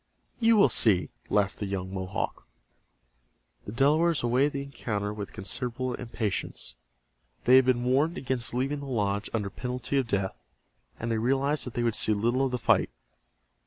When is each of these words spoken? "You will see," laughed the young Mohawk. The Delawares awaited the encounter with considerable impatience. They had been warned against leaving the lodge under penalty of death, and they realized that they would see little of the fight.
"You 0.39 0.55
will 0.57 0.67
see," 0.69 1.11
laughed 1.29 1.59
the 1.59 1.67
young 1.67 1.93
Mohawk. 1.93 2.47
The 3.65 3.71
Delawares 3.71 4.23
awaited 4.23 4.53
the 4.53 4.63
encounter 4.63 5.13
with 5.13 5.31
considerable 5.31 5.93
impatience. 5.93 6.73
They 7.43 7.57
had 7.57 7.65
been 7.65 7.83
warned 7.83 8.17
against 8.17 8.55
leaving 8.55 8.79
the 8.79 8.87
lodge 8.87 9.29
under 9.31 9.51
penalty 9.51 9.97
of 9.99 10.07
death, 10.07 10.33
and 10.99 11.11
they 11.11 11.19
realized 11.19 11.67
that 11.67 11.75
they 11.75 11.83
would 11.83 11.93
see 11.93 12.13
little 12.13 12.43
of 12.43 12.51
the 12.51 12.57
fight. 12.57 12.89